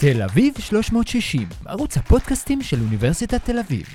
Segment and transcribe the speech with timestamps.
[0.00, 3.86] תל אביב 360, ערוץ הפודקאסטים של אוניברסיטת תל אביב.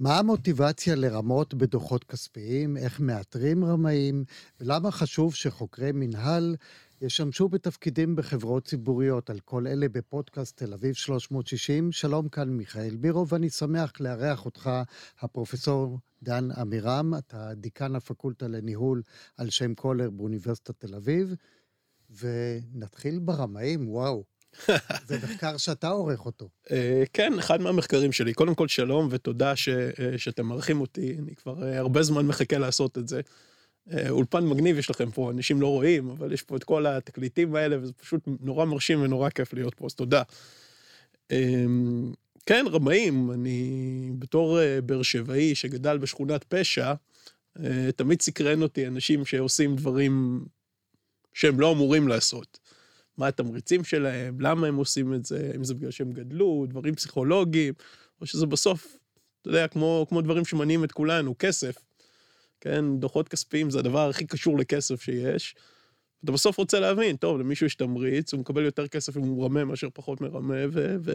[0.00, 4.24] מה המוטיבציה לרמות בדוחות כספיים, איך מאתרים רמאים,
[4.60, 6.56] ולמה חשוב שחוקרי מינהל
[7.00, 9.30] ישמשו בתפקידים בחברות ציבוריות.
[9.30, 11.92] על כל אלה בפודקאסט תל אביב 360.
[11.92, 14.70] שלום, כאן מיכאל בירו, ואני שמח לארח אותך,
[15.20, 19.02] הפרופסור דן עמירם, אתה דיקן הפקולטה לניהול
[19.36, 21.34] על שם קולר באוניברסיטת תל אביב.
[22.20, 24.24] ונתחיל ברמאים, וואו.
[25.08, 26.48] זה מחקר שאתה עורך אותו.
[26.70, 28.34] אה, כן, אחד מהמחקרים שלי.
[28.34, 31.16] קודם כל, שלום ותודה אה, שאתם מארחים אותי.
[31.18, 33.20] אני כבר אה, הרבה זמן מחכה לעשות את זה.
[34.08, 37.76] אולפן מגניב יש לכם פה, אנשים לא רואים, אבל יש פה את כל התקליטים האלה,
[37.82, 40.22] וזה פשוט נורא מרשים ונורא כיף להיות פה, אז תודה.
[42.46, 46.94] כן, רמאים, אני בתור באר שבעי שגדל בשכונת פשע,
[47.96, 50.44] תמיד סקרן אותי אנשים שעושים דברים
[51.34, 52.58] שהם לא אמורים לעשות.
[53.16, 57.74] מה התמריצים שלהם, למה הם עושים את זה, אם זה בגלל שהם גדלו, דברים פסיכולוגיים,
[58.20, 58.96] או שזה בסוף,
[59.40, 61.78] אתה יודע, כמו, כמו דברים שמניעים את כולנו, כסף.
[62.60, 65.54] כן, דוחות כספיים זה הדבר הכי קשור לכסף שיש.
[66.24, 69.64] אתה בסוף רוצה להבין, טוב, למישהו יש תמריץ, הוא מקבל יותר כסף אם הוא רמה
[69.64, 70.96] מאשר פחות מרמה, ו...
[71.00, 71.12] ו...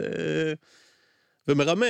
[1.48, 1.86] ומרמה.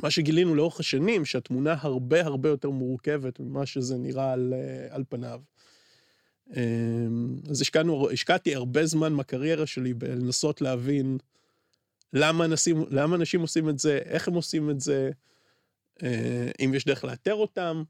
[0.00, 4.54] ומה שגילינו לאורך השנים, שהתמונה הרבה הרבה יותר מורכבת ממה שזה נראה על,
[4.90, 5.40] על פניו.
[6.56, 11.18] אמ, אז השקענו, השקעתי הרבה זמן מהקריירה שלי בלנסות להבין
[12.12, 15.10] למה אנשים, למה אנשים עושים את זה, איך הם עושים את זה,
[16.02, 17.82] אה, אם יש דרך לאתר אותם.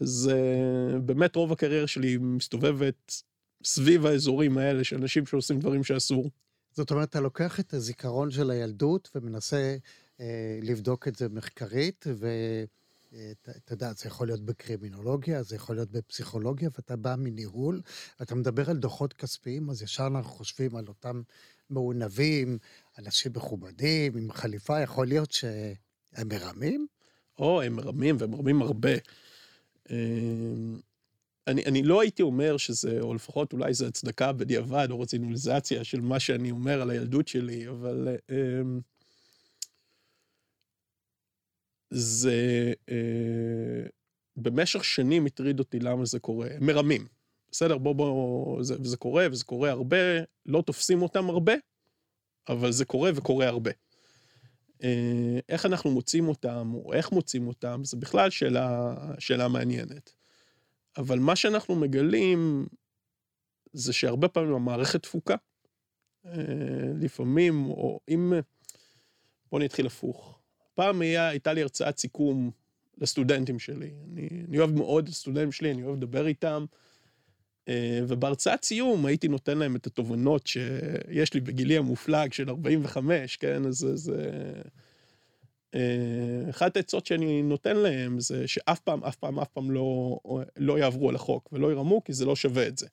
[0.00, 3.22] אז אה, באמת רוב הקריירה שלי מסתובבת
[3.64, 6.30] סביב האזורים האלה של אנשים שעושים דברים שאסור.
[6.72, 9.76] זאת אומרת, אתה לוקח את הזיכרון של הילדות ומנסה
[10.20, 12.28] אה, לבדוק את זה מחקרית, ו...
[13.42, 17.80] אתה יודע, זה יכול להיות בקרימינולוגיה, זה יכול להיות בפסיכולוגיה, ואתה בא מניהול,
[18.20, 21.22] ואתה מדבר על דוחות כספיים, אז ישר אנחנו חושבים על אותם
[21.70, 22.58] מעונבים,
[22.98, 26.86] אנשים מכובדים, עם חליפה, יכול להיות שהם מרמים?
[27.38, 28.92] או, הם מרמים, והם מרמים הרבה.
[29.90, 30.80] אמ,
[31.46, 36.00] אני, אני לא הייתי אומר שזה, או לפחות אולי זה הצדקה בדיעבד, או רצינליזציה של
[36.00, 38.08] מה שאני אומר על הילדות שלי, אבל...
[38.30, 38.62] אה,
[41.94, 43.86] זה אה,
[44.36, 46.48] במשך שנים הטריד אותי למה זה קורה.
[46.60, 47.06] מרמים.
[47.50, 49.96] בסדר, בוא, בוא, זה, זה קורה, וזה קורה הרבה,
[50.46, 51.52] לא תופסים אותם הרבה,
[52.48, 53.70] אבל זה קורה וקורה הרבה.
[54.82, 60.12] אה, איך אנחנו מוצאים אותם, או איך מוצאים אותם, זה בכלל שאלה, שאלה מעניינת.
[60.96, 62.66] אבל מה שאנחנו מגלים,
[63.72, 65.36] זה שהרבה פעמים המערכת תפוקה.
[66.26, 66.32] אה,
[67.00, 68.32] לפעמים, או אם...
[69.50, 70.41] בוא נתחיל הפוך.
[70.74, 72.50] פעם היה, הייתה לי הרצאת סיכום
[72.98, 73.90] לסטודנטים שלי.
[74.12, 76.64] אני, אני אוהב מאוד את הסטודנטים שלי, אני אוהב לדבר איתם.
[77.68, 83.66] אה, ובהרצאת סיום הייתי נותן להם את התובנות שיש לי בגילי המופלג של 45, כן?
[83.66, 84.52] אז זה...
[85.74, 90.18] אה, אחת העצות שאני נותן להם זה שאף פעם, אף פעם, אף פעם לא,
[90.56, 92.86] לא יעברו על החוק ולא ירמו, כי זה לא שווה את זה.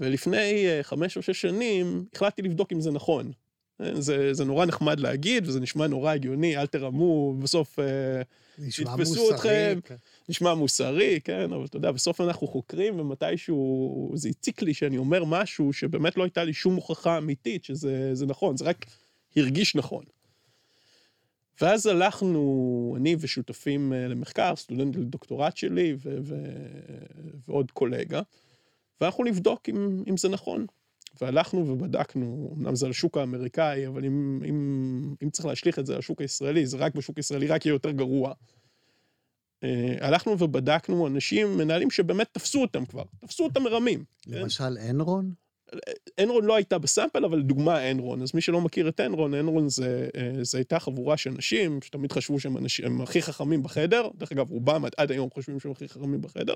[0.00, 3.32] ולפני אה, חמש או שש שנים החלטתי לבדוק אם זה נכון.
[3.78, 8.22] זה, זה נורא נחמד להגיד, וזה נשמע נורא הגיוני, אל תרמו, בסוף אה,
[8.58, 9.78] יתפסו אתכם.
[9.84, 9.94] כן.
[10.28, 15.24] נשמע מוסרי, כן, אבל אתה יודע, בסוף אנחנו חוקרים, ומתישהו זה הציק לי שאני אומר
[15.24, 18.86] משהו שבאמת לא הייתה לי שום הוכחה אמיתית שזה נכון, זה רק
[19.36, 20.04] הרגיש נכון.
[21.60, 26.34] ואז הלכנו, אני ושותפים אה, למחקר, סטודנט לדוקטורט שלי ו- ו-
[27.48, 28.20] ועוד קולגה,
[29.00, 30.66] ואנחנו נבדוק אם, אם זה נכון.
[31.20, 35.92] והלכנו ובדקנו, אמנם זה על השוק האמריקאי, אבל אם, אם, אם צריך להשליך את זה
[35.92, 38.32] על השוק הישראלי, זה רק בשוק הישראלי, רק יהיה יותר גרוע.
[39.64, 44.04] אה, הלכנו ובדקנו אנשים, מנהלים שבאמת תפסו אותם כבר, תפסו אותם מרמים.
[44.26, 45.32] למשל אנרון?
[46.20, 48.22] אנרון לא הייתה בסאמפל, אבל דוגמה אנרון.
[48.22, 52.12] אז מי שלא מכיר את אנרון, אנרון זה, אה, זה הייתה חבורה של אנשים שתמיד
[52.12, 54.08] חשבו שהם אנשים, הכי חכמים בחדר.
[54.14, 56.54] דרך אגב, רובם עד היום חושבים שהם הכי חכמים בחדר.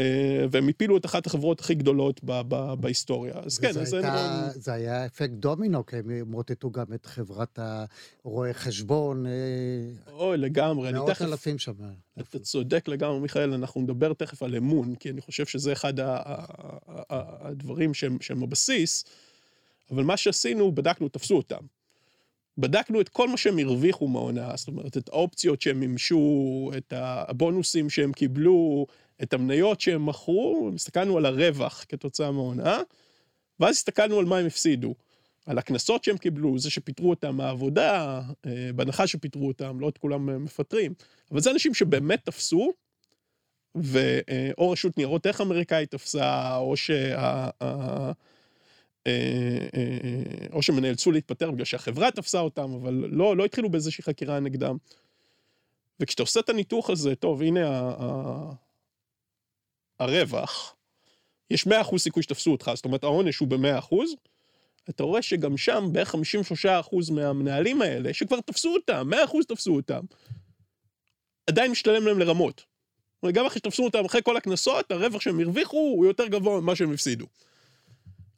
[0.00, 3.34] אה, והם הפילו את אחת החברות הכי גדולות ב- ב- בהיסטוריה.
[3.44, 7.58] אז כן, אז הייתה, זה היה אפקט דומינו, כי הם מוטטו גם את חברת
[8.24, 9.26] הרואי חשבון.
[9.26, 9.32] אה,
[10.12, 10.92] אוי, לגמרי.
[10.92, 11.72] מאות תכף, אלפים שם.
[12.20, 15.94] אתה צודק לגמרי, מיכאל, אנחנו נדבר תכף על אמון, כי אני חושב שזה אחד
[17.10, 19.04] הדברים שהם, שהם הבסיס,
[19.90, 21.66] אבל מה שעשינו, בדקנו, תפסו אותם.
[22.58, 27.90] בדקנו את כל מה שהם הרוויחו מההונאה, זאת אומרת, את האופציות שהם מימשו, את הבונוסים
[27.90, 28.86] שהם קיבלו,
[29.22, 32.78] את המניות שהם מכרו, הסתכלנו על הרווח כתוצאה מההונאה,
[33.60, 34.94] ואז הסתכלנו על מה הם הפסידו.
[35.46, 40.44] על הקנסות שהם קיבלו, זה שפיטרו אותם מהעבודה, אה, בהנחה שפיטרו אותם, לא את כולם
[40.44, 40.94] מפטרים,
[41.30, 42.72] אבל זה אנשים שבאמת תפסו,
[43.74, 47.48] ואו רשות ניירות ערך אמריקאית תפסה, או שה...
[50.52, 54.76] או שהם נאלצו להתפטר בגלל שהחברה תפסה אותם, אבל לא, לא התחילו באיזושהי חקירה נגדם.
[56.00, 57.90] וכשאתה עושה את הניתוח הזה, טוב, הנה.
[60.04, 60.76] הרווח,
[61.50, 63.94] יש 100% סיכוי שתפסו אותך, זאת אומרת העונש הוא ב-100%,
[64.90, 66.18] אתה רואה שגם שם בערך 53%
[67.12, 69.14] מהמנהלים האלה, שכבר תפסו אותם, 100%
[69.48, 70.00] תפסו אותם,
[71.46, 72.64] עדיין משתלם להם לרמות.
[73.32, 76.92] גם אחרי שתפסו אותם אחרי כל הקנסות, הרווח שהם הרוויחו הוא יותר גבוה ממה שהם
[76.92, 77.26] הפסידו.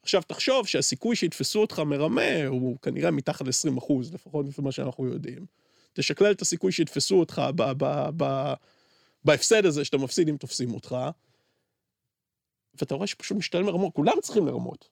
[0.03, 5.07] עכשיו תחשוב שהסיכוי שיתפסו אותך מרמה הוא כנראה מתחת ל-20 אחוז, לפחות לפי מה שאנחנו
[5.07, 5.47] יודעים.
[5.93, 7.43] תשקלל את הסיכוי שיתפסו אותך
[9.25, 10.97] בהפסד הזה שאתה מפסיד אם תופסים אותך,
[12.83, 14.89] ואתה רואה שפשוט משתלם לרמות, כולם צריכים לרמות.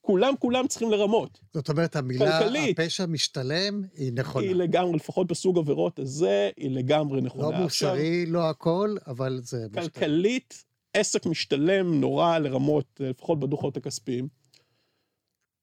[0.00, 1.40] כולם כולם צריכים לרמות.
[1.54, 4.46] זאת אומרת, המילה כלכלית, הפשע משתלם היא נכונה.
[4.46, 7.58] היא לגמרי, לפחות בסוג עבירות הזה, היא לגמרי נכונה.
[7.58, 9.82] לא מוסרי, עכשיו, לא הכל, אבל זה משתלם.
[9.82, 14.28] כלכלית, עסק משתלם נורא לרמות, לפחות בדוחות הכספיים.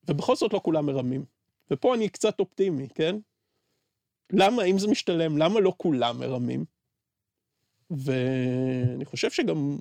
[0.07, 1.25] ובכל זאת לא כולם מרמים.
[1.71, 3.15] ופה אני קצת אופטימי, כן?
[4.31, 6.65] למה, אם זה משתלם, למה לא כולם מרמים?
[7.91, 9.77] ואני חושב שגם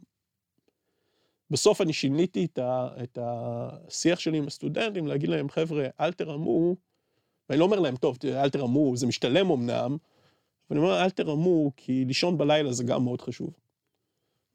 [1.53, 6.77] בסוף אני שיניתי את, ה, את השיח שלי עם הסטודנטים, להגיד להם, חבר'ה, אל תרמו,
[7.49, 9.97] ואני לא אומר להם, טוב, אל תרמו, זה משתלם אמנם,
[10.71, 13.51] ואני אומר, אל תרמו, כי לישון בלילה זה גם מאוד חשוב.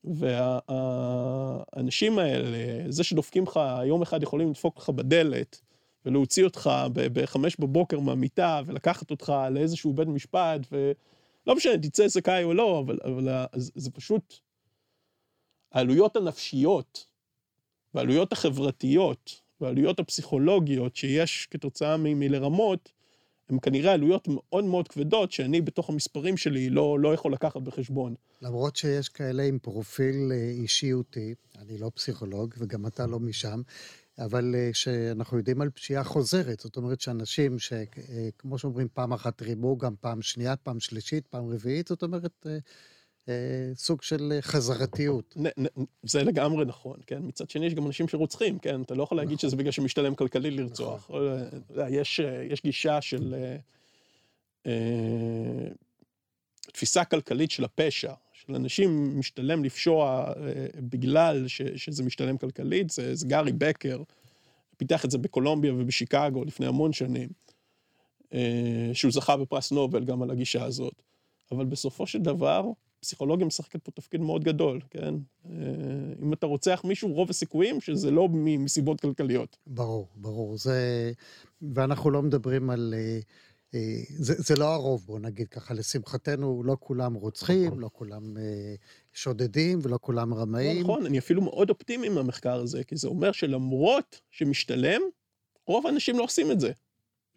[0.04, 5.62] והאנשים האלה, זה שדופקים לך, יום אחד יכולים לדפוק לך בדלת,
[6.06, 12.54] ולהוציא אותך בחמש בבוקר מהמיטה, ולקחת אותך לאיזשהו בית משפט, ולא משנה, תצא זכאי או
[12.54, 14.47] לא, אבל, אבל זה פשוט
[15.78, 17.06] העלויות הנפשיות
[17.94, 22.92] והעלויות החברתיות והעלויות הפסיכולוגיות שיש כתוצאה מלרמות,
[23.50, 28.16] הן כנראה עלויות מאוד מאוד כבדות שאני בתוך המספרים שלי לא, לא יכול לקחת בחשבון.
[28.42, 33.62] למרות שיש כאלה עם פרופיל אה, אישיותי, אני לא פסיכולוג וגם אתה לא משם,
[34.20, 39.42] אבל אה, שאנחנו יודעים על פשיעה חוזרת, זאת אומרת שאנשים שכמו אה, שאומרים פעם אחת
[39.42, 42.46] רימו, גם פעם שנייה, פעם שלישית, פעם רביעית, זאת אומרת
[43.76, 45.38] סוג של אה, חזרתיות.
[46.04, 47.20] זה לגמרי נכון, כן?
[47.22, 48.82] מצד שני, יש גם אנשים שרוצחים, כן?
[48.82, 49.50] אתה לא יכול להגיד נכון.
[49.50, 51.04] שזה בגלל שמשתלם כלכלית לרצוח.
[51.04, 51.22] נכון.
[51.78, 52.20] אה, יש,
[52.50, 53.36] יש גישה של
[54.66, 55.68] אה,
[56.74, 63.16] תפיסה כלכלית של הפשע, של אנשים משתלם לפשוע אה, בגלל ש, שזה משתלם כלכלית, זה,
[63.16, 64.04] זה גארי בקר,
[64.78, 67.30] פיתח את זה בקולומביה ובשיקגו לפני המון שנים,
[68.34, 71.02] אה, שהוא זכה בפרס נובל גם על הגישה הזאת.
[71.52, 72.66] אבל בסופו של דבר,
[73.00, 75.14] פסיכולוגיה משחקת פה תפקיד מאוד גדול, כן?
[75.46, 75.52] אה,
[76.22, 79.58] אם אתה רוצח מישהו, רוב הסיכויים שזה לא מסיבות כלכליות.
[79.68, 80.58] ברור, ברור.
[80.58, 81.12] זה...
[81.62, 82.94] ואנחנו לא מדברים על...
[82.98, 83.20] אה,
[83.76, 87.80] אה, זה, זה לא הרוב, בואו נגיד ככה, לשמחתנו, לא כולם רוצחים.
[87.80, 88.38] לא כולם
[89.14, 90.82] שודדים ולא כולם רמאים.
[90.82, 95.02] נכון, אני אפילו מאוד אופטימי מהמחקר הזה, כי זה אומר שלמרות שמשתלם,
[95.68, 96.72] רוב האנשים לא עושים את זה.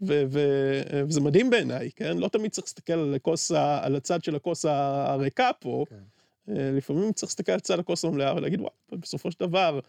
[0.02, 2.18] ו- ו- וזה מדהים בעיניי, כן?
[2.18, 5.96] לא תמיד צריך להסתכל על, הכוס, על הצד של הכוס הריקה פה, כן.
[6.48, 9.80] אה, לפעמים צריך להסתכל על צד הכוס המלאה ולהגיד, וואו, בסופו של דבר,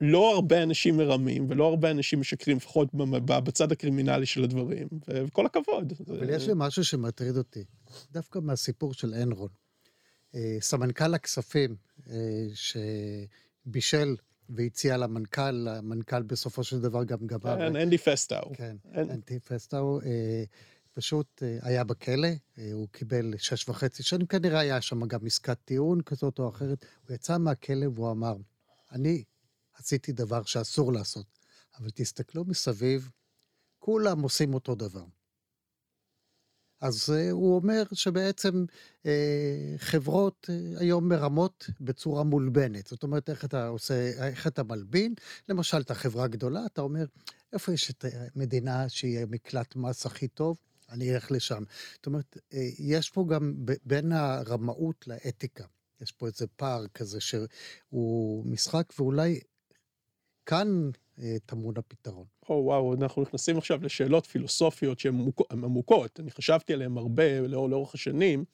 [0.00, 2.88] לא הרבה אנשים מרמים ולא הרבה אנשים משקרים, לפחות
[3.24, 5.92] בצד הקרימינלי של הדברים, וכל הכבוד.
[6.08, 7.64] אבל יש לי משהו שמטריד אותי,
[8.12, 9.48] דווקא מהסיפור של אנרון.
[10.34, 11.76] אה, סמנכ"ל הכספים
[12.10, 14.16] אה, שבישל
[14.48, 17.56] והציע למנכ"ל, המנכ"ל בסופו של דבר גם גבר.
[17.58, 18.52] כן, אנדי פסטאו.
[18.54, 20.00] כן, אנדי פסטאו.
[20.00, 20.44] אה,
[20.92, 22.28] פשוט אה, היה בכלא,
[22.58, 26.84] אה, הוא קיבל שש וחצי שנים, כנראה היה שם גם עסקת טיעון כזאת או אחרת.
[27.08, 28.36] הוא יצא מהכלא והוא אמר,
[28.92, 29.24] אני
[29.74, 31.26] עשיתי דבר שאסור לעשות,
[31.78, 33.10] אבל תסתכלו מסביב,
[33.78, 35.04] כולם עושים אותו דבר.
[36.82, 38.64] אז uh, הוא אומר שבעצם
[39.02, 39.06] uh,
[39.76, 42.86] חברות uh, היום מרמות בצורה מולבנת.
[42.86, 45.14] זאת אומרת, איך אתה עושה, איך אתה מלבין?
[45.48, 47.04] למשל, אתה חברה גדולה, אתה אומר,
[47.52, 50.56] איפה יש את המדינה שהיא המקלט מס הכי טוב?
[50.90, 51.62] אני אלך לשם.
[51.94, 52.36] זאת אומרת,
[52.78, 55.64] יש פה גם בין הרמאות לאתיקה.
[56.00, 59.40] יש פה איזה פער כזה שהוא משחק, ואולי
[60.46, 62.26] כאן אה, טמון הפתרון.
[62.48, 67.68] או oh, וואו, אנחנו נכנסים עכשיו לשאלות פילוסופיות שהן עמוקות, אני חשבתי עליהן הרבה לאור,
[67.68, 68.44] לאורך השנים.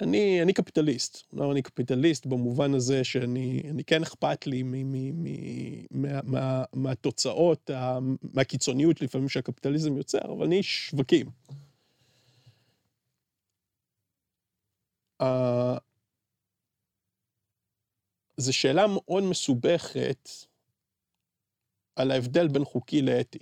[0.00, 5.24] אני, אני קפיטליסט, לא אני קפיטליסט במובן הזה שאני אני כן אכפת לי מ, מ,
[5.24, 7.70] מ, מה, מה, מהתוצאות,
[8.34, 11.26] מהקיצוניות לפעמים שהקפיטליזם יוצר, אבל אני איש שווקים.
[18.36, 20.28] זו שאלה מאוד מסובכת
[21.96, 23.38] על ההבדל בין חוקי לאתי.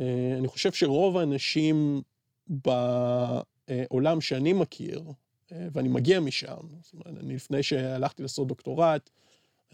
[0.00, 2.02] אה, אני חושב שרוב האנשים
[2.48, 5.02] בעולם שאני מכיר,
[5.52, 6.56] אה, ואני מגיע משם.
[6.82, 9.10] זאת אומרת, אני לפני שהלכתי לעשות דוקטורט,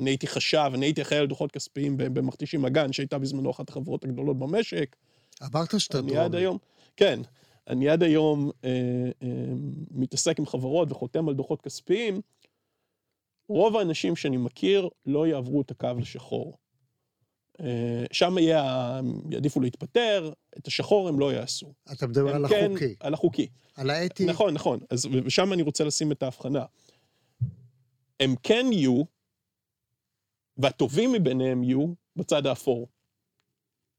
[0.00, 4.04] אני הייתי חשב, אני הייתי אחראי על דוחות כספיים במכתישים אגן, שהייתה בזמנו אחת החברות
[4.04, 4.96] הגדולות במשק.
[5.42, 6.12] אמרת שאתה דרומי.
[6.12, 6.58] אני עד היום,
[6.96, 7.20] כן,
[7.68, 8.70] אני עד היום אה,
[9.22, 9.28] אה,
[9.90, 12.20] מתעסק עם חברות וחותם על דוחות כספיים.
[13.48, 16.56] רוב האנשים שאני מכיר לא יעברו את הקו לשחור.
[17.60, 19.00] אה, שם יהיה,
[19.30, 21.72] יעדיפו להתפטר, את השחור הם לא יעשו.
[21.92, 22.94] אתה מדבר על כן, החוקי.
[23.00, 23.48] על החוקי.
[23.74, 24.24] על האתי.
[24.24, 24.80] נכון, נכון.
[24.90, 26.64] אז ושם אני רוצה לשים את ההבחנה.
[28.20, 29.02] הם כן יהיו,
[30.56, 31.86] והטובים מביניהם יהיו,
[32.16, 32.88] בצד האפור.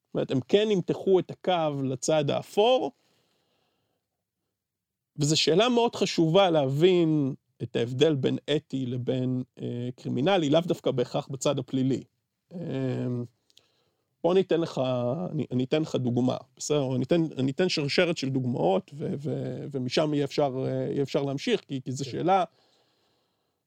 [0.08, 2.92] זאת אומרת, הם כן ימתחו את הקו לצד האפור,
[5.18, 11.28] וזו שאלה מאוד חשובה להבין את ההבדל בין אתי לבין אה, קרימינלי, לאו דווקא בהכרח
[11.28, 12.04] בצד הפלילי.
[12.54, 12.60] אה,
[14.24, 14.82] בוא אני אתן לך,
[15.32, 16.96] אני, אני אתן לך דוגמה, בסדר?
[16.96, 21.62] אני אתן, אני אתן שרשרת של דוגמאות, ו, ו, ומשם יהיה אפשר, יהיה אפשר להמשיך,
[21.62, 22.12] כי, כי זו כן.
[22.12, 22.44] שאלה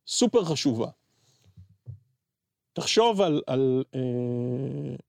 [0.06, 0.88] סופר חשובה.
[2.72, 4.00] תחשוב על, על אה,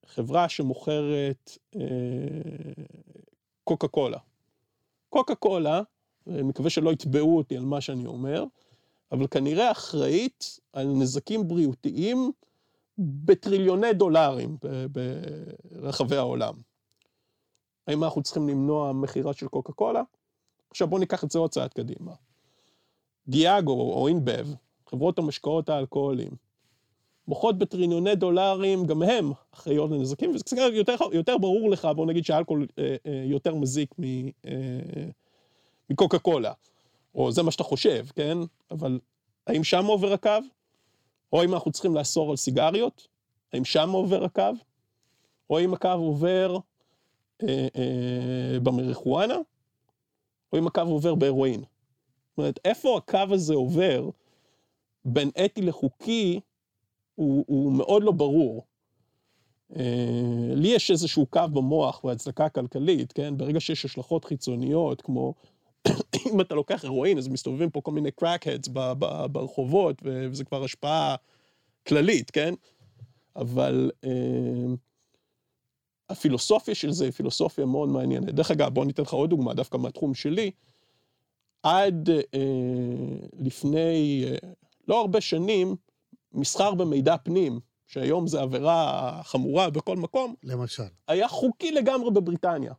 [0.06, 1.82] חברה שמוכרת אה,
[3.64, 4.18] קוקה קולה.
[5.10, 5.82] קוקה קולה,
[6.28, 8.44] אני מקווה שלא יתבעו אותי על מה שאני אומר,
[9.12, 12.32] אבל כנראה אחראית על נזקים בריאותיים
[12.98, 14.58] בטריליוני דולרים
[15.72, 16.54] ברחבי העולם.
[17.88, 20.02] האם אנחנו צריכים למנוע מכירה של קוקה קולה?
[20.70, 22.12] עכשיו בואו ניקח את זה עוד צעד קדימה.
[23.28, 24.48] דיאגו או אינבב,
[24.90, 26.32] חברות המשקאות האלכוהוליים,
[27.28, 32.26] מוכרות בטריליוני דולרים, גם הם אחראיות לנזקים, וזה קצת יותר, יותר ברור לך, בוא נגיד
[32.26, 34.04] שאלכוהול אה, אה, יותר מזיק מ,
[34.46, 34.52] אה,
[35.90, 36.54] מקוקה קולה,
[37.16, 38.38] או זה מה שאתה חושב, כן?
[38.72, 39.00] אבל
[39.48, 40.30] האם שם עובר הקו?
[41.34, 43.08] או אם אנחנו צריכים לאסור על סיגריות,
[43.54, 44.52] האם שם עובר הקו?
[45.50, 46.58] או אם הקו עובר
[47.44, 49.38] אה, אה, במריחואנה,
[50.54, 51.60] או אם הקו עובר בהרואין.
[51.60, 54.10] זאת אומרת, איפה הקו הזה עובר
[55.06, 56.40] בין אתי לחוקי,
[57.16, 58.66] הוא, הוא מאוד לא ברור.
[59.76, 63.38] אה, לי יש איזשהו קו במוח והצדקה כלכלית, כן?
[63.38, 65.34] ברגע שיש השלכות חיצוניות, כמו
[66.34, 68.68] אם אתה לוקח הרואין, אז מסתובבים פה כל מיני crackheads
[69.32, 71.16] ברחובות, וזה כבר השפעה
[71.88, 72.54] כללית, כן?
[73.36, 74.74] אבל אה,
[76.10, 78.36] הפילוסופיה של זה היא פילוסופיה מאוד מעניינת.
[78.36, 80.52] דרך אגב, בוא ניתן לך עוד דוגמה, דווקא מהתחום שלי.
[81.64, 82.40] עד אה,
[83.40, 84.50] לפני אה,
[84.88, 85.76] לא הרבה שנים,
[86.34, 92.74] מסחר במידע פנים, שהיום זה עבירה חמורה בכל מקום, למשל, היה חוקי לגמרי בבריטניה.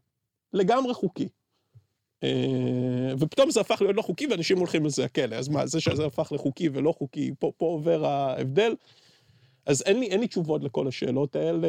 [0.53, 1.29] לגמרי חוקי.
[2.23, 5.35] אה, ופתאום זה הפך להיות לא חוקי ואנשים הולכים לזה הכלא.
[5.35, 8.75] אז מה, זה שזה הפך לחוקי ולא חוקי, פה, פה עובר ההבדל.
[9.67, 11.69] אז אין לי, אין לי תשובות לכל השאלות האלה,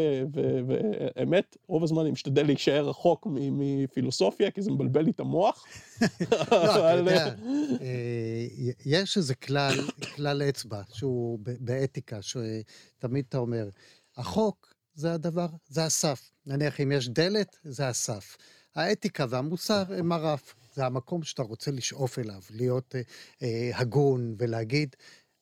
[0.67, 5.65] והאמת, רוב הזמן אני משתדל להישאר רחוק מפילוסופיה, כי זה מבלבל לי את המוח.
[6.01, 6.07] לא,
[6.47, 7.35] אתה יודע,
[7.81, 8.47] אה,
[8.85, 9.73] יש איזה כלל,
[10.15, 13.69] כלל אצבע, שהוא באתיקה, שתמיד אתה אומר,
[14.17, 16.31] החוק זה הדבר, זה הסף.
[16.45, 18.37] נניח אם יש דלת, זה הסף.
[18.75, 20.55] האתיקה והמוסר הם הרף.
[20.73, 23.01] זה המקום שאתה רוצה לשאוף אליו, להיות אה,
[23.41, 24.95] אה, הגון ולהגיד,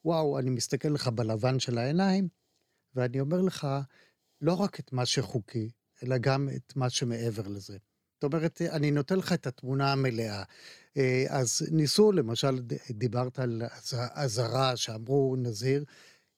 [0.06, 2.28] וואו, אני מסתכל לך בלבן של העיניים,
[2.96, 3.68] ואני אומר לך,
[4.42, 5.70] לא רק את מה שחוקי,
[6.04, 7.78] אלא גם את מה שמעבר לזה.
[8.14, 10.44] זאת אומרת, אני נותן לך את התמונה המלאה.
[10.98, 13.62] אה, אז ניסו, למשל, דיברת על
[14.14, 15.86] אזהרה שאמרו נזהיר,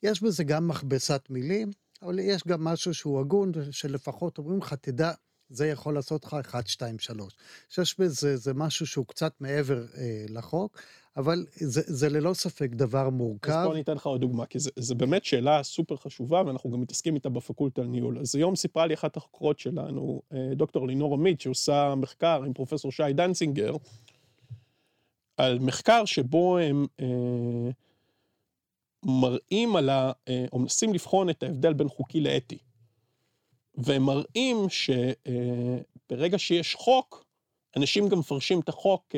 [0.03, 1.71] יש בזה גם מכבסת מילים,
[2.01, 5.11] אבל יש גם משהו שהוא הגון, שלפחות אומרים לך, תדע
[5.55, 7.33] זה יכול לעשות לך 1, 2, 3.
[7.69, 10.81] שיש בזה זה משהו שהוא קצת מעבר אה, לחוק,
[11.17, 13.51] אבל זה, זה ללא ספק דבר מורכב.
[13.51, 16.81] אז בוא אני אתן לך עוד דוגמה, כי זו באמת שאלה סופר חשובה, ואנחנו גם
[16.81, 18.19] מתעסקים איתה בפקולטה לניהול.
[18.19, 22.91] אז היום סיפרה לי אחת החוקרות שלנו, אה, דוקטור לינור עמית, שעושה מחקר עם פרופסור
[22.91, 23.75] שי דנצינגר,
[25.37, 27.69] על מחקר שבו הם אה,
[29.05, 30.11] מראים על ה...
[30.27, 32.57] אה, או מנסים לבחון את ההבדל בין חוקי לאתי.
[33.77, 37.25] והם מראים שברגע שיש חוק,
[37.77, 39.15] אנשים גם מפרשים את החוק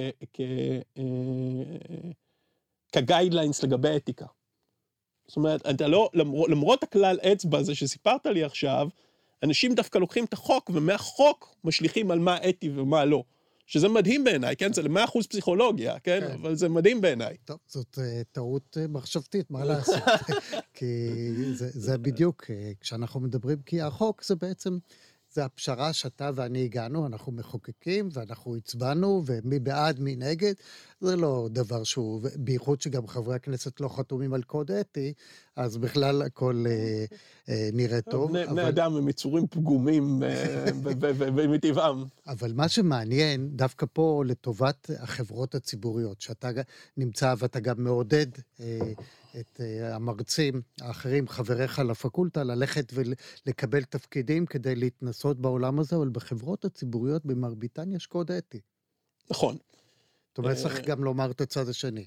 [2.92, 4.26] כגיידליינס לגבי אתיקה.
[5.28, 8.90] זאת אומרת, אתה לא, למרות, למרות הכלל אצבע הזה שסיפרת לי עכשיו,
[9.44, 13.24] אנשים דווקא לוקחים את החוק, ומהחוק משליכים על מה אתי ומה לא.
[13.68, 14.74] שזה מדהים בעיניי, כן?
[14.74, 16.20] זה למאה אחוז פסיכולוגיה, כן?
[16.20, 16.32] כן?
[16.32, 17.38] אבל זה מדהים בעיניי.
[17.46, 20.04] טוב, זאת uh, טעות uh, מחשבתית, מה לעשות?
[20.74, 21.10] כי
[21.54, 22.48] זה, זה בדיוק, uh,
[22.80, 24.78] כשאנחנו מדברים, כי החוק זה בעצם,
[25.38, 30.54] זה הפשרה שאתה ואני הגענו, אנחנו מחוקקים ואנחנו הצבענו, ומי בעד, מי נגד,
[31.02, 35.14] זה לא דבר שהוא, בייחוד שגם חברי הכנסת לא חתומים על קוד אתי,
[35.56, 37.06] אז בכלל הכל אה,
[37.50, 38.30] אה, נראה טוב.
[38.30, 38.54] בני, אבל...
[38.54, 40.66] בני אדם הם יצורים פגומים אה,
[41.54, 42.06] מטבעם.
[42.28, 46.50] אבל מה שמעניין, דווקא פה לטובת החברות הציבוריות, שאתה
[46.98, 48.28] נמצא ואתה גם מעודד
[48.60, 48.80] אה,
[49.40, 56.66] את אה, המרצים האחרים, חבריך לפקולטה, ללכת ולקבל תפקידים כדי להתנסות בעולם הזה, אבל בחברות
[56.66, 58.60] הציבוריות במרביתן יש קוד אתי.
[59.32, 59.58] נכון.
[60.30, 62.06] זאת אומרת, צריך גם לומר את הצד השני,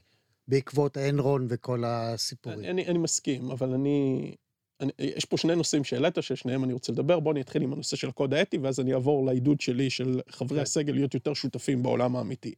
[0.49, 2.65] בעקבות אנרון וכל הסיפורים.
[2.65, 4.35] אני, אני מסכים, אבל אני,
[4.81, 4.93] אני...
[4.99, 7.21] יש פה שני נושאים שהעלית, ששניהם אני רוצה לדבר.
[7.21, 10.59] בואו אני אתחיל עם הנושא של הקוד האתי, ואז אני אעבור לעידוד שלי של חברי
[10.59, 10.63] כן.
[10.63, 12.55] הסגל להיות יותר שותפים בעולם האמיתי.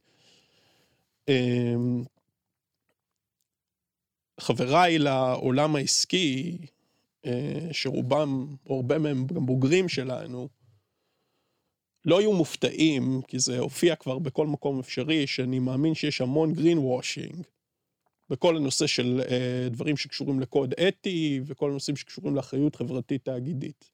[4.43, 6.57] חבריי לעולם העסקי,
[7.25, 10.47] אה, שרובם, או הרבה מהם גם בוגרים שלנו,
[12.05, 16.77] לא יהיו מופתעים, כי זה הופיע כבר בכל מקום אפשרי, שאני מאמין שיש המון green
[16.77, 17.43] washing
[18.29, 23.91] בכל הנושא של uh, דברים שקשורים לקוד אתי וכל הנושאים שקשורים לאחריות חברתית תאגידית.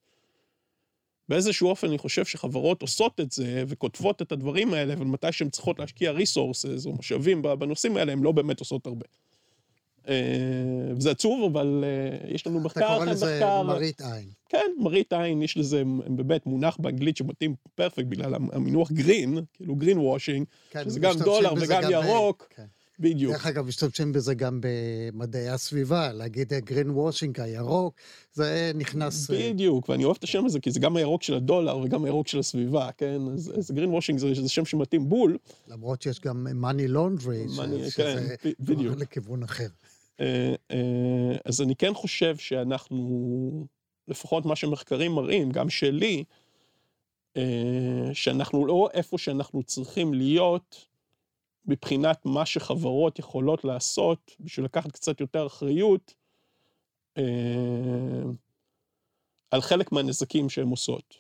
[1.30, 5.50] באיזשהו אופן אני חושב שחברות עושות את זה וכותבות את הדברים האלה, אבל מתי שהן
[5.50, 9.06] צריכות להשקיע resources או משאבים בנושאים האלה, הן לא באמת עושות הרבה.
[10.10, 13.38] אה, זה עצוב, אבל אה, יש לנו מחקר אחרי מחקר...
[13.38, 14.30] אתה קורא לזה מראית עין.
[14.50, 20.46] כן, מראית עין, יש לזה באמת מונח באנגלית שמתאים perfect בגלל המינוח green, כאילו greenwashing,
[20.70, 22.48] כן, שזה גם דולר וגם ירוק.
[22.56, 22.66] כן.
[23.00, 23.34] בדיוק.
[23.34, 27.96] דרך אגב, משתמשים בזה גם במדעי הסביבה, להגיד green washing, הירוק,
[28.34, 29.32] זה נכנס...
[29.32, 32.28] אה, בדיוק, ואני אוהב את השם הזה, כי זה גם הירוק של הדולר וגם הירוק
[32.28, 33.22] של הסביבה, כן?
[33.34, 35.38] אז, אז green washing זה, זה שם שמתאים בול.
[35.68, 38.24] למרות שיש גם money laundry, שזה כן,
[38.60, 38.98] בדיוק.
[38.98, 39.68] לכיוון אחר.
[40.20, 43.68] אה, אה, אז אני כן חושב שאנחנו,
[44.08, 46.24] לפחות מה שמחקרים מראים, גם שלי,
[47.38, 50.86] אה, שאנחנו לא איפה שאנחנו צריכים להיות
[51.66, 56.14] מבחינת מה שחברות יכולות לעשות בשביל לקחת קצת יותר אחריות
[59.52, 61.16] על חלק מהנזקים שהן עושות.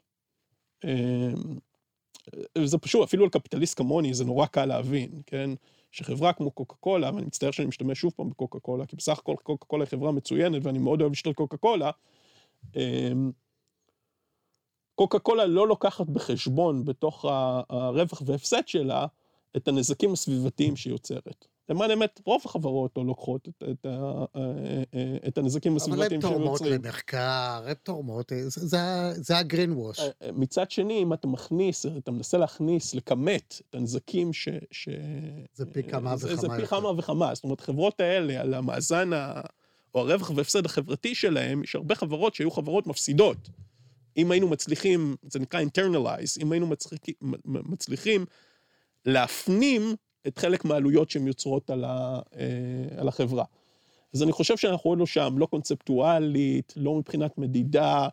[2.65, 5.49] זה פשוט, אפילו על קפיטליסט כמוני זה נורא קל להבין, כן?
[5.91, 9.35] שחברה כמו קוקה קולה, ואני מצטער שאני משתמש שוב פעם בקוקה קולה, כי בסך הכל
[9.43, 11.91] קוקה קולה היא חברה מצוינת ואני מאוד אוהב לשתות קוקה קולה,
[12.75, 13.31] אמ,
[14.95, 17.25] קוקה קולה לא לוקחת בחשבון בתוך
[17.69, 19.05] הרווח והפסד שלה
[19.57, 21.47] את הנזקים הסביבתיים שהיא יוצרת.
[21.69, 23.85] למען האמת, רוב החברות לא לוקחות את, את,
[25.27, 26.41] את את הנזקים הסביבתיים שהם יוצרים.
[26.41, 28.77] אבל הן תורמות למחקר, הן תורמות, זה,
[29.15, 29.99] זה הגרין ווש.
[29.99, 34.47] אה, אה, מצד שני, אם אתה מכניס, אתה מנסה להכניס, לכמת את הנזקים ש...
[34.71, 34.89] ש...
[35.53, 36.35] זה פי כמה וכמה.
[36.35, 37.35] זה פי כמה וכמה.
[37.35, 39.41] זאת אומרת, חברות האלה, על המאזן ה...
[39.93, 43.49] או הרווח והפסד החברתי שלהם, יש הרבה חברות שהיו חברות מפסידות.
[44.17, 48.25] אם היינו מצליחים, זה נקרא internalize, אם היינו מצליחים, מצליחים
[49.05, 49.95] להפנים
[50.27, 53.43] את חלק מהעלויות שהן יוצרות על, ה, אה, על החברה.
[54.13, 58.07] אז אני חושב שאנחנו עוד לא שם, לא קונספטואלית, לא מבחינת מדידה,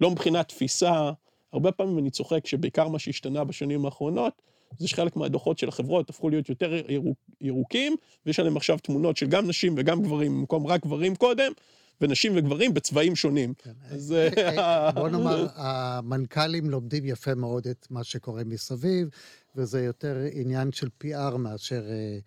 [0.00, 1.10] לא מבחינת תפיסה.
[1.52, 4.42] הרבה פעמים אני צוחק שבעיקר מה שהשתנה בשנים האחרונות,
[4.78, 7.96] זה שחלק מהדוחות של החברות הפכו להיות יותר ירוק, ירוקים,
[8.26, 11.52] ויש עליהם עכשיו תמונות של גם נשים וגם גברים, במקום רק גברים קודם,
[12.00, 13.54] ונשים וגברים בצבעים שונים.
[13.54, 13.72] כן.
[13.90, 14.12] אז...
[14.12, 19.08] אה, אה, בוא נאמר, המנכ"לים לומדים יפה מאוד את מה שקורה מסביב,
[19.56, 22.18] וזה יותר עניין של PR מאשר אה,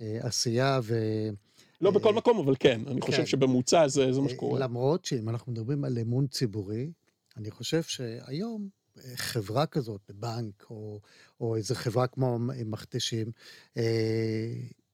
[0.00, 0.98] אה, עשייה ו...
[1.80, 3.26] לא בכל מקום, אבל כן, אני חושב כן.
[3.26, 4.60] שבממוצע זה, זה מה שקורה.
[4.60, 6.90] למרות שאם אנחנו מדברים על אמון ציבורי,
[7.36, 8.68] אני חושב שהיום
[9.14, 11.00] חברה כזאת, בנק, או,
[11.40, 13.32] או איזו חברה כמו מכתשים,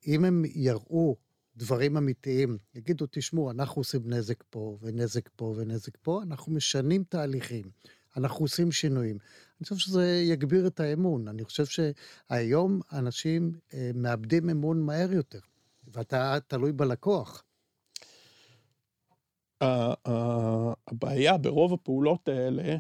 [0.07, 1.17] אם הם יראו
[1.57, 7.65] דברים אמיתיים, יגידו, תשמעו, אנחנו עושים נזק פה, ונזק פה, ונזק פה, אנחנו משנים תהליכים,
[8.17, 9.19] אנחנו עושים שינויים.
[9.61, 11.29] אני חושב שזה יגביר את האמון.
[11.29, 15.41] אני חושב שהיום אנשים אה, מאבדים אמון מהר יותר,
[15.89, 17.45] ואתה תלוי בלקוח.
[19.61, 22.77] הבעיה ברוב הפעולות האלה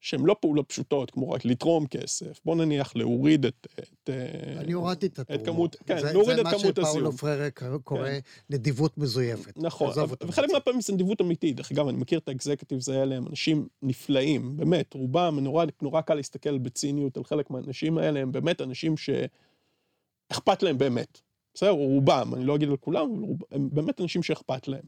[0.00, 2.40] שהן לא פעולות פשוטות, כמו רק לתרום כסף.
[2.44, 3.66] בוא נניח להוריד את...
[3.78, 4.10] את
[4.58, 5.46] אני הורדתי את התרומות.
[5.46, 6.72] כמות, כן, זה, להוריד זה את כמות הזיהום.
[6.74, 8.18] זה מה שפאולו פררה קורא כן.
[8.50, 9.52] נדיבות מזויפת.
[9.56, 11.56] נכון, וחלק מהפעמים זה נדיבות אמיתית.
[11.56, 16.14] דרך אגב, אני מכיר את האקזקטיבס האלה, הם אנשים נפלאים, באמת, רובם, נורא, נורא קל
[16.14, 21.20] להסתכל בציניות על חלק מהאנשים האלה, הם באמת אנשים שאכפת להם באמת.
[21.54, 23.38] בסדר, רובם, אני לא אגיד על כולם, אבל רוב...
[23.50, 24.84] הם באמת אנשים שאכפת להם.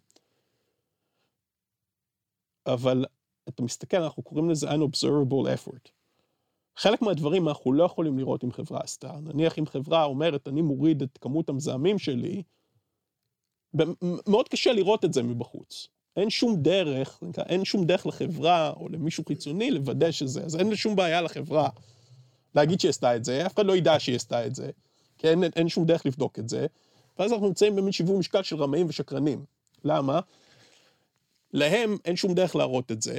[2.67, 3.05] אבל
[3.49, 5.91] אתה מסתכל, אנחנו קוראים לזה unobservable effort.
[6.77, 9.13] חלק מהדברים אנחנו לא יכולים לראות אם חברה עשתה.
[9.21, 12.43] נניח אם חברה אומרת, אני מוריד את כמות המזהמים שלי,
[14.27, 15.89] מאוד קשה לראות את זה מבחוץ.
[16.17, 20.97] אין שום דרך, אין שום דרך לחברה או למישהו חיצוני לוודא שזה, אז אין שום
[20.97, 21.69] בעיה לחברה
[22.55, 24.71] להגיד שהיא עשתה את זה, אף אחד לא ידע שהיא עשתה את זה,
[25.19, 26.67] כי אין, אין שום דרך לבדוק את זה,
[27.19, 29.45] ואז אנחנו נמצאים במין שיווי משקל של רמאים ושקרנים.
[29.85, 30.21] למה?
[31.53, 33.19] להם אין שום דרך להראות את זה.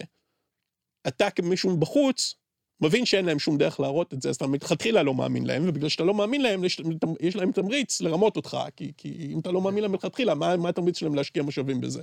[1.08, 2.36] אתה כמישהו בחוץ,
[2.82, 5.90] מבין שאין להם שום דרך להראות את זה, אז אתה מלכתחילה לא מאמין להם, ובגלל
[5.90, 6.82] שאתה לא מאמין להם, יש,
[7.20, 10.70] יש להם תמריץ לרמות אותך, כי, כי אם אתה לא מאמין להם מלכתחילה, מה, מה
[10.70, 12.02] התמריץ שלהם להשקיע משאבים בזה?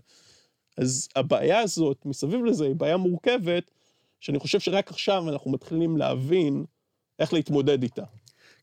[0.77, 3.71] אז הבעיה הזאת מסביב לזה היא בעיה מורכבת,
[4.21, 6.65] שאני חושב שרק עכשיו אנחנו מתחילים להבין
[7.19, 8.05] איך להתמודד איתה.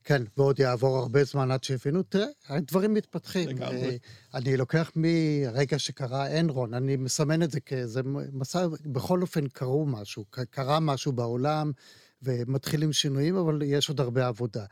[0.08, 3.50] כן, ועוד יעבור הרבה זמן עד שיבינו, תראה, הדברים מתפתחים.
[3.50, 3.98] לגמרי.
[4.34, 8.02] אני לוקח מרגע שקרה אנרון, אני מסמן את זה כאיזה
[8.34, 11.72] מסע, בכל אופן קרו משהו, קרה משהו בעולם,
[12.24, 14.66] ומתחילים שינויים, אבל יש עוד הרבה עבודה.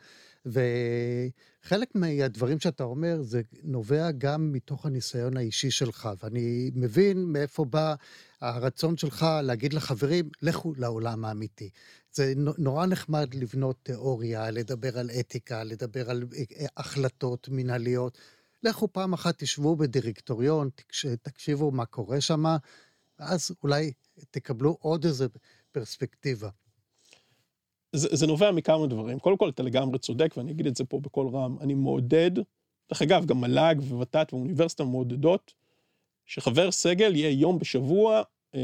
[0.45, 7.95] וחלק מהדברים שאתה אומר, זה נובע גם מתוך הניסיון האישי שלך, ואני מבין מאיפה בא
[8.41, 11.69] הרצון שלך להגיד לחברים, לכו לעולם האמיתי.
[12.11, 18.17] זה נו- נורא נחמד לבנות תיאוריה, לדבר על אתיקה, לדבר על אה, החלטות מנהליות.
[18.63, 22.45] לכו פעם אחת תשבו בדירקטוריון, תקש- תקשיבו מה קורה שם,
[23.19, 23.91] ואז אולי
[24.31, 25.27] תקבלו עוד איזה
[25.71, 26.49] פרספקטיבה.
[27.97, 29.19] זה, זה נובע מכמה דברים.
[29.19, 31.57] קודם כל, אתה לגמרי צודק, ואני אגיד את זה פה בקול רם.
[31.61, 32.31] אני מעודד,
[32.89, 35.53] דרך אגב, גם מל"ג וות"ת ואוניברסיטה מעודדות,
[36.25, 38.21] שחבר סגל יהיה יום בשבוע,
[38.55, 38.59] אה,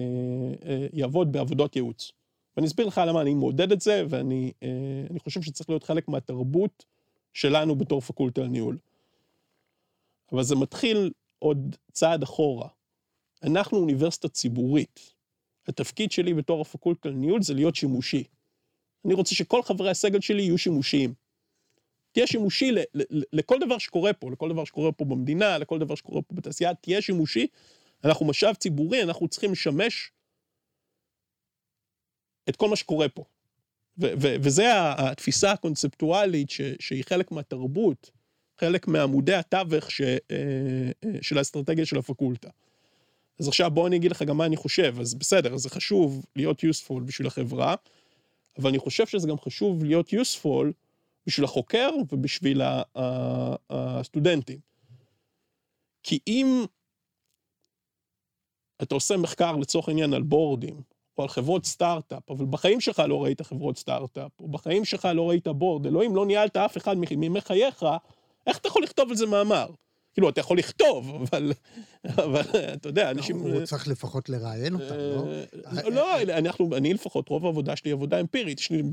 [0.65, 2.11] אה, יעבוד בעבודות ייעוץ.
[2.57, 6.85] ואני אסביר לך למה אני מעודד את זה, ואני אה, חושב שצריך להיות חלק מהתרבות
[7.33, 8.77] שלנו בתור פקולטה לניהול.
[10.31, 12.67] אבל זה מתחיל עוד צעד אחורה.
[13.43, 15.13] אנחנו אוניברסיטה ציבורית.
[15.67, 18.23] התפקיד שלי בתור הפקולטה לניהול זה להיות שימושי.
[19.05, 21.13] אני רוצה שכל חברי הסגל שלי יהיו שימושיים.
[22.11, 25.95] תהיה שימושי ל- ל- לכל דבר שקורה פה, לכל דבר שקורה פה במדינה, לכל דבר
[25.95, 27.47] שקורה פה בתעשייה, תהיה שימושי.
[28.03, 30.11] אנחנו משאב ציבורי, אנחנו צריכים לשמש
[32.49, 33.23] את כל מה שקורה פה.
[33.97, 34.63] וזה
[34.97, 38.11] התפיסה הקונספטואלית ש- שהיא חלק מהתרבות,
[38.57, 40.17] חלק מעמודי התווך ש- אה,
[41.05, 42.49] אה, של האסטרטגיה של הפקולטה.
[43.39, 46.59] אז עכשיו בוא אני אגיד לך גם מה אני חושב, אז בסדר, זה חשוב להיות
[46.63, 47.75] useful בשביל החברה,
[48.59, 50.65] אבל אני חושב שזה גם חשוב להיות useful
[51.27, 52.61] בשביל החוקר ובשביל
[53.69, 54.59] הסטודנטים.
[56.03, 56.65] כי אם
[58.81, 60.81] אתה עושה מחקר לצורך העניין על בורדים,
[61.17, 65.29] או על חברות סטארט-אפ, אבל בחיים שלך לא ראית חברות סטארט-אפ, או בחיים שלך לא
[65.29, 67.85] ראית בורד, אלוהים לא ניהלת אף אחד מימי חייך,
[68.47, 69.67] איך אתה יכול לכתוב על זה מאמר?
[70.13, 71.53] כאילו, אתה יכול לכתוב, אבל,
[72.07, 72.41] אבל
[72.73, 73.39] אתה יודע, אנשים...
[73.39, 75.25] הוא צריך לפחות לראיין אותם, לא?
[75.77, 78.83] אה, לא, אנחנו, אני לפחות, רוב העבודה שלי היא עבודה אמפירית, יש לי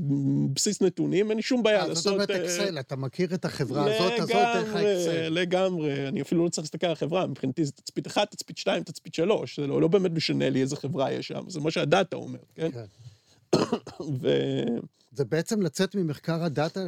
[0.53, 2.03] בסיס נתונים, אין לי שום בעיה אה, לעשות...
[2.03, 5.29] זאת אומרת אה, אקסל, אתה מכיר את החברה הזאת, הזאת דרך האקסל.
[5.29, 6.07] לגמרי, לגמרי.
[6.07, 9.59] אני אפילו לא צריך להסתכל על החברה, מבחינתי זה תצפית אחת, תצפית שתיים, תצפית שלוש.
[9.59, 12.71] זה לא, לא באמת משנה לי איזה חברה יש שם, זה מה שהדאטה אומר, כן?
[12.71, 12.85] כן.
[14.21, 14.27] ו...
[15.11, 16.79] זה בעצם לצאת ממחקר הדאטה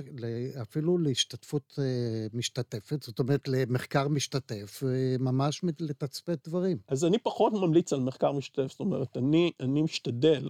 [0.62, 6.78] אפילו להשתתפות אה, משתתפת, זאת אומרת למחקר משתתף, אה, ממש לתצפת דברים.
[6.88, 10.48] אז אני פחות ממליץ על מחקר משתתף, זאת אומרת, אני, אני משתדל,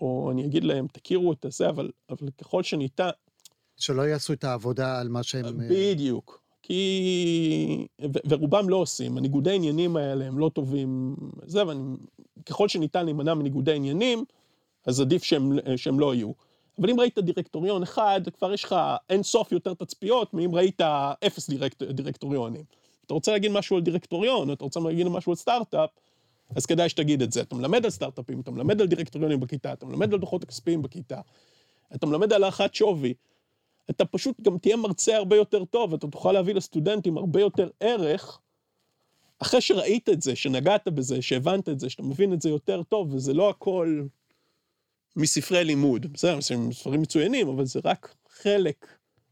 [0.00, 3.10] או אני אגיד להם, תכירו את הזה, אבל, אבל ככל שניתן,
[3.76, 5.60] שלא יעשו את העבודה על מה שהם...
[5.60, 6.40] אה, בדיוק.
[6.62, 7.86] כי...
[8.02, 11.96] ו- ורובם לא עושים, הניגודי העניינים האלה הם לא טובים, זה, ואני...
[12.46, 14.24] ככל שניתן להימנע מניגודי עניינים,
[14.86, 16.32] אז עדיף שהם, שהם לא יהיו.
[16.78, 18.76] אבל אם ראית דירקטוריון אחד, כבר יש לך
[19.10, 20.80] אין סוף יותר תצפיות מאם ראית
[21.26, 22.64] אפס דירקט, דירקטוריונים.
[23.06, 25.90] אתה רוצה להגיד משהו על דירקטוריון, אתה רוצה להגיד משהו על סטארט-אפ,
[26.56, 27.40] אז כדאי שתגיד את זה.
[27.40, 31.20] אתה מלמד על סטארט-אפים, אתה מלמד על דירקטוריונים בכיתה, אתה מלמד על דוחות הכספיים בכיתה,
[31.94, 33.14] אתה מלמד על הערכת שווי.
[33.90, 38.40] אתה פשוט גם תהיה מרצה הרבה יותר טוב, אתה תוכל להביא לסטודנטים הרבה יותר ערך,
[39.38, 43.14] אחרי שראית את זה, שנגעת בזה, שהבנת את זה, שאתה מבין את זה יותר טוב,
[43.14, 44.02] וזה לא הכל
[45.16, 46.12] מספרי לימוד.
[46.12, 48.86] בסדר, זה ספרים מצוינים, אבל זה רק חלק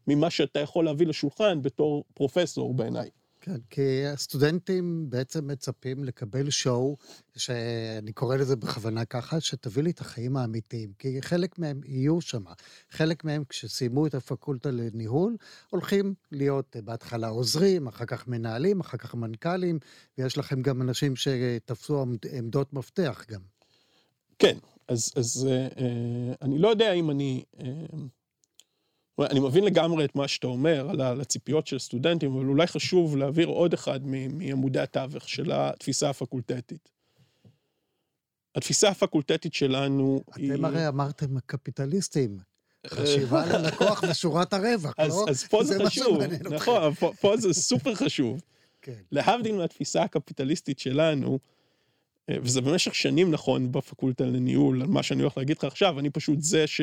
[0.07, 3.09] ממה שאתה יכול להביא לשולחן בתור פרופסור בעיניי.
[3.41, 6.97] כן, כי הסטודנטים בעצם מצפים לקבל שואו,
[7.35, 12.43] שאני קורא לזה בכוונה ככה, שתביא לי את החיים האמיתיים, כי חלק מהם יהיו שם.
[12.89, 15.37] חלק מהם, כשסיימו את הפקולטה לניהול,
[15.69, 19.79] הולכים להיות בהתחלה עוזרים, אחר כך מנהלים, אחר כך מנכ"לים,
[20.17, 23.41] ויש לכם גם אנשים שתפסו עמד- עמדות מפתח גם.
[24.39, 27.43] כן, אז, אז אה, אה, אני לא יודע אם אני...
[27.59, 27.65] אה,
[29.19, 33.47] אני מבין לגמרי את מה שאתה אומר על הציפיות של סטודנטים, אבל אולי חשוב להעביר
[33.47, 36.89] עוד אחד מעמודי התווך של התפיסה הפקולטטית.
[38.55, 40.53] התפיסה הפקולטטית שלנו היא...
[40.53, 42.37] אתם הרי אמרתם קפיטליסטים.
[42.87, 45.25] חשיבה ללקוח ושורת הרווח, אז, לא?
[45.29, 46.23] אז פה זה מה חשוב.
[46.51, 48.41] נכון, פה, פה זה סופר חשוב.
[48.81, 49.01] כן.
[49.11, 51.52] להבדיל מהתפיסה הקפיטליסטית שלנו, אה,
[52.31, 56.39] וזה במשך שנים נכון בפקולטה לניהול, על מה שאני הולך להגיד לך עכשיו, אני פשט
[56.41, 56.81] זה ש...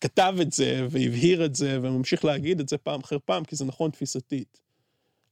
[0.00, 3.64] כתב את זה והבהיר את זה וממשיך להגיד את זה פעם אחר פעם, כי זה
[3.64, 4.60] נכון תפיסתית.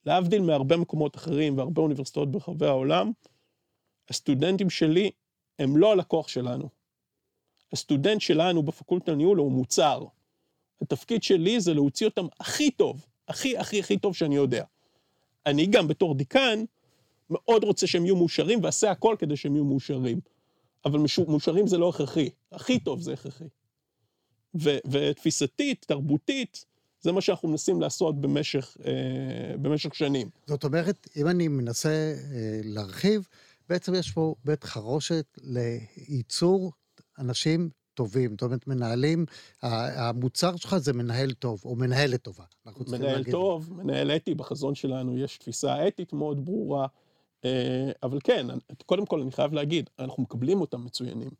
[0.07, 3.13] להבדיל מהרבה מקומות אחרים והרבה אוניברסיטאות ברחבי העולם,
[4.09, 5.11] הסטודנטים שלי
[5.59, 6.69] הם לא הלקוח שלנו.
[7.73, 10.05] הסטודנט שלנו בפקולטה לניהול הוא מוצר.
[10.81, 14.65] התפקיד שלי זה להוציא אותם הכי טוב, הכי הכי הכי טוב שאני יודע.
[15.47, 16.65] אני גם בתור דיקן
[17.31, 20.21] מאוד רוצה שהם יהיו מאושרים ואעשה הכל כדי שהם יהיו מאושרים.
[20.85, 23.45] אבל מאושרים זה לא הכרחי, הכי טוב זה הכרחי.
[24.55, 26.65] ו- ותפיסתית, תרבותית,
[27.01, 30.29] זה מה שאנחנו מנסים לעשות במשך, אה, במשך שנים.
[30.47, 33.27] זאת אומרת, אם אני מנסה אה, להרחיב,
[33.69, 36.73] בעצם יש פה בית חרושת לייצור
[37.19, 38.31] אנשים טובים.
[38.31, 39.27] זאת אומרת, מנהלים,
[39.63, 42.45] המוצר שלך זה מנהל טוב, או מנהלת טובה.
[42.89, 46.87] מנהל טוב, מנהל אתי, בחזון שלנו יש תפיסה אתית מאוד ברורה.
[47.45, 48.47] אה, אבל כן,
[48.87, 51.31] קודם כל אני חייב להגיד, אנחנו מקבלים אותם מצוינים.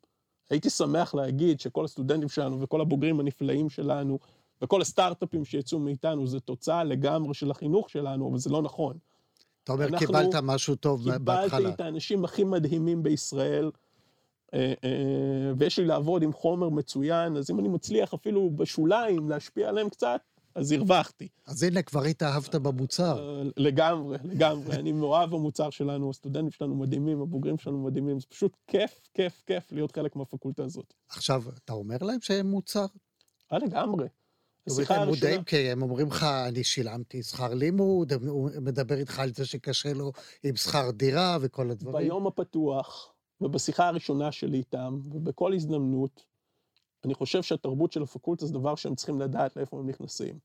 [0.49, 4.19] הייתי שמח להגיד שכל הסטודנטים שלנו וכל הבוגרים הנפלאים שלנו
[4.61, 8.97] וכל הסטארט-אפים שיצאו מאיתנו זה תוצאה לגמרי של החינוך שלנו, אבל זה לא נכון.
[9.63, 11.49] אתה אומר, קיבלת משהו טוב בהתחלה.
[11.49, 13.71] קיבלתי את האנשים הכי מדהימים בישראל,
[14.53, 19.69] אה, אה, ויש לי לעבוד עם חומר מצוין, אז אם אני מצליח אפילו בשוליים להשפיע
[19.69, 20.21] עליהם קצת,
[20.59, 21.27] אז הרווחתי.
[21.45, 23.39] אז הנה, כבר התאהבת במוצר.
[23.39, 24.75] אה, לגמרי, לגמרי.
[24.75, 29.71] אני מאוהב במוצר שלנו, הסטודנטים שלנו מדהימים, הבוגרים שלנו מדהימים, זה פשוט כיף, כיף, כיף
[29.71, 30.93] להיות חלק מהפקולטה הזאת.
[31.09, 32.85] עכשיו, אתה אומר להם שהם מוצר?
[33.53, 34.07] אה, לגמרי.
[34.67, 35.01] השיחה הראשונה...
[35.01, 39.45] הם מודעים, כי הם אומרים לך, אני שילמתי שכר לימוד, הוא מדבר איתך על זה
[39.45, 40.11] שקשה לו
[40.43, 42.05] עם שכר דירה וכל הדברים.
[42.05, 46.25] ביום הפתוח, ובשיחה הראשונה שלי איתם, ובכל הזדמנות,
[47.05, 50.39] אני חושב שהתרבות של הפקולטה זה דבר שהם צריכים לדעת לאיפה הם נכנסים.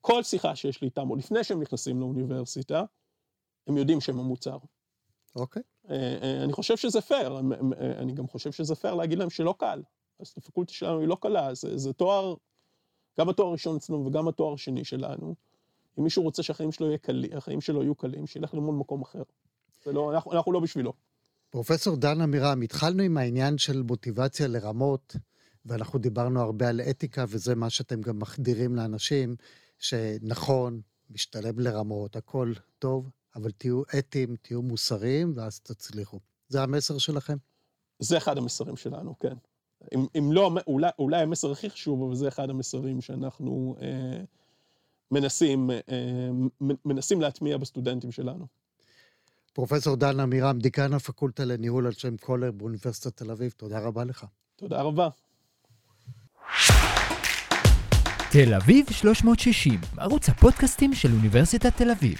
[0.00, 2.84] כל שיחה שיש לי איתם, או לפני שהם נכנסים לאוניברסיטה,
[3.66, 4.58] הם יודעים שהם המוצר.
[5.36, 5.62] אוקיי.
[5.62, 5.90] Okay.
[5.90, 9.54] אה, אה, אני חושב שזה פייר, אה, אני גם חושב שזה פייר להגיד להם שלא
[9.58, 9.82] קל.
[10.20, 12.34] אז הפקולטה שלנו היא לא קלה, זה, זה תואר,
[13.18, 15.34] גם התואר הראשון אצלנו וגם התואר השני שלנו.
[15.98, 17.28] אם מישהו רוצה שהחיים שלו, קלי,
[17.60, 19.22] שלו יהיו קלים, שילך ללמוד במקום אחר.
[19.86, 20.92] לא, אנחנו, אנחנו לא בשבילו.
[21.50, 25.16] פרופסור דן עמירם, התחלנו עם העניין של מוטיבציה לרמות,
[25.68, 29.36] ואנחנו דיברנו הרבה על אתיקה, וזה מה שאתם גם מחדירים לאנשים,
[29.78, 36.20] שנכון, משתלם לרמות, הכל טוב, אבל תהיו אתיים, תהיו מוסריים, ואז תצליחו.
[36.48, 37.36] זה המסר שלכם?
[37.98, 39.34] זה אחד המסרים שלנו, כן.
[39.94, 44.20] אם, אם לא, אולי, אולי המסר הכי חשוב, אבל זה אחד המסרים שאנחנו אה,
[45.10, 46.30] מנסים, אה,
[46.84, 48.46] מנסים להטמיע בסטודנטים שלנו.
[49.52, 54.26] פרופסור דן עמירם, דיקן הפקולטה לניהול על שם קולר באוניברסיטת תל אביב, תודה רבה לך.
[54.56, 55.08] תודה רבה.
[58.30, 62.18] תל אביב 360, ערוץ הפודקאסטים של אוניברסיטת תל אביב.